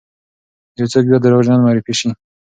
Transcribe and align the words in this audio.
یو 0.79 0.87
څوک 0.93 1.03
بیا 1.09 1.19
دروغجن 1.21 1.59
معرفي 1.63 1.93
سی، 1.99 2.09